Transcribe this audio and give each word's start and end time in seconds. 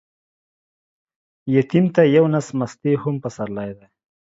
يتيم 1.55 1.85
ته 1.95 2.01
يو 2.15 2.25
نس 2.33 2.47
مستې 2.59 2.91
هم 3.03 3.15
پسرلى 3.23 3.67
دى. 3.77 3.85